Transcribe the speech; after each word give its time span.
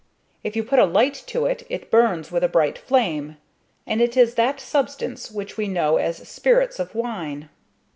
If 0.43 0.55
you 0.55 0.63
put 0.63 0.79
a 0.79 0.85
light 0.85 1.13
to 1.27 1.45
it, 1.45 1.63
it 1.69 1.91
burns 1.91 2.31
with 2.31 2.43
a 2.43 2.47
bright 2.49 2.75
flame, 2.79 3.37
and 3.85 4.01
it 4.01 4.17
is 4.17 4.33
that 4.33 4.59
substance 4.59 5.29
which 5.29 5.57
we 5.57 5.67
know 5.67 5.97
as 5.97 6.27
spirits 6.27 6.79
of 6.79 6.95
wine. 6.95 7.49